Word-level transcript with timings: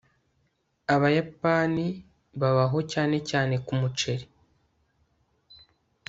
abayapani 0.93 1.85
babaho 2.41 2.79
cyane 2.91 3.17
cyane 3.29 3.55
kumuceri 3.65 4.25